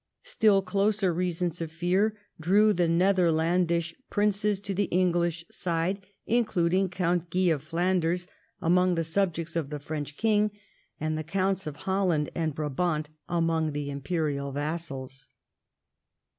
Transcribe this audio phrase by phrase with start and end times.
[0.23, 7.29] Still closer reasons of fear drew the Netherlandish princes to the English side, including Count
[7.29, 8.27] Guy of Flanders
[8.59, 10.49] among the subjects of the French king,
[10.99, 15.27] and the Counts of Holland and Brabant among the imperial vassals.